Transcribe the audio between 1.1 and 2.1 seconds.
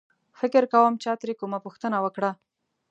ترې کومه پوښتنه